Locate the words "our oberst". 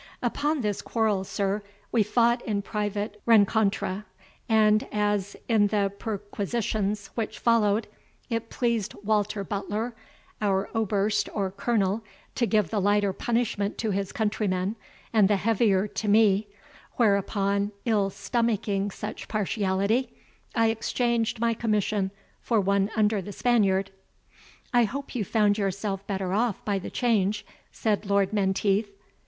10.41-11.29